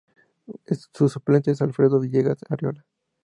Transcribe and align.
Su 0.93 1.09
suplente 1.09 1.51
es 1.51 1.61
Alfredo 1.61 1.99
Villegas 1.99 2.39
Arreola. 2.49 2.83